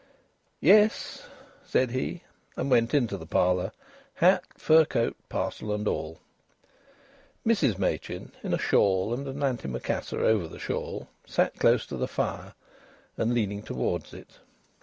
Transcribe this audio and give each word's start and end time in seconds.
"Yes," 0.61 1.27
said 1.63 1.91
he, 1.91 2.23
and 2.57 2.71
went 2.71 2.95
into 2.95 3.17
the 3.17 3.27
parlour, 3.27 3.71
hat, 4.15 4.43
fur 4.57 4.83
coat, 4.83 5.15
parcel, 5.29 5.71
and 5.71 5.87
all. 5.87 6.17
Mrs 7.45 7.77
Machin, 7.77 8.31
in 8.41 8.51
a 8.51 8.57
shawl 8.57 9.13
and 9.13 9.27
an 9.27 9.43
antimacassar 9.43 10.23
over 10.25 10.47
the 10.47 10.57
shawl, 10.57 11.07
sat 11.27 11.59
close 11.59 11.85
to 11.85 11.97
the 11.97 12.07
fire 12.07 12.55
and 13.15 13.31
leaning 13.35 13.61
towards 13.61 14.11
it. 14.11 14.39